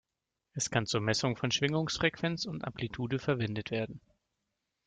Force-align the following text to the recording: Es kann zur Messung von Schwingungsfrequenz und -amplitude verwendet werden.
Es 0.53 0.71
kann 0.71 0.87
zur 0.87 0.99
Messung 0.99 1.37
von 1.37 1.51
Schwingungsfrequenz 1.51 2.45
und 2.47 2.65
-amplitude 2.65 3.19
verwendet 3.19 3.69
werden. 3.69 4.01